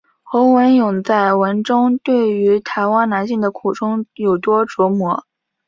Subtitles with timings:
[0.23, 5.25] 侯文咏在文中对于台湾男性的苦衷有多琢磨。